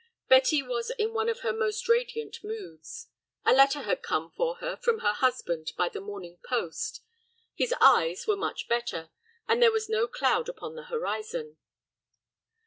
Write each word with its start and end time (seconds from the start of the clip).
Betty 0.27 0.63
was 0.63 0.89
in 0.89 1.13
one 1.13 1.29
of 1.29 1.41
her 1.41 1.53
most 1.53 1.87
radiant 1.87 2.43
moods. 2.43 3.05
A 3.45 3.53
letter 3.53 3.81
had 3.81 4.01
come 4.01 4.31
for 4.31 4.55
her 4.55 4.75
from 4.75 5.01
her 5.01 5.13
husband 5.13 5.73
by 5.77 5.89
the 5.89 6.01
morning 6.01 6.39
post; 6.43 7.03
his 7.53 7.71
eyes 7.79 8.25
were 8.25 8.35
much 8.35 8.67
better, 8.67 9.11
and 9.47 9.61
there 9.61 9.71
was 9.71 9.89
no 9.89 10.07
cloud 10.07 10.49
upon 10.49 10.73
the 10.73 10.85
horizon. 10.85 11.57